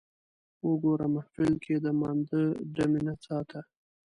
وګوره 0.67 1.07
محفل 1.15 1.51
کې 1.63 1.75
د 1.83 1.87
مانده 1.99 2.41
ډمې 2.75 3.01
نڅا 3.05 3.39
ته 3.49 3.59